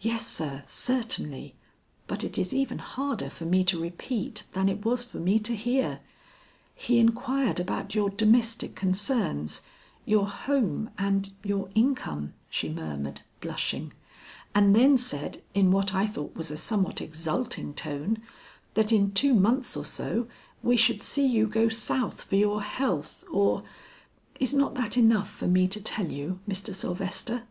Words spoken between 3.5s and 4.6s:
to repeat